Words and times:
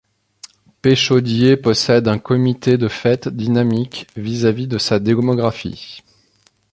Péchaudier 0.81 1.57
possède 1.57 2.07
un 2.07 2.17
comité 2.17 2.79
des 2.79 2.89
fêtes 2.89 3.27
dynamique 3.29 4.07
vis-à-vis 4.17 4.65
de 4.65 4.79
sa 4.79 4.97
démographie. 4.97 6.01